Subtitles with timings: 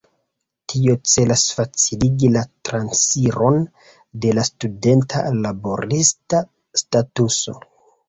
[0.71, 3.61] Tio celas faciligi la transiron
[4.25, 6.45] de la studenta al la laborista
[6.85, 7.61] statuso.